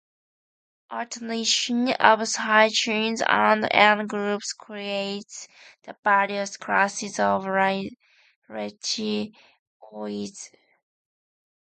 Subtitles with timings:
[0.91, 5.47] Alternation of side chains and end groups creates
[5.83, 9.33] the various classes of retinoids.